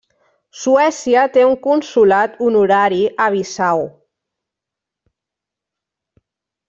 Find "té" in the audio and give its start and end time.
1.35-1.43